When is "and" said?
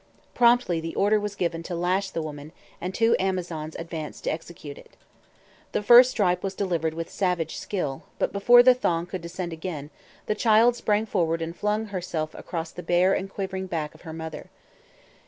2.81-2.91, 11.39-11.55, 13.13-13.29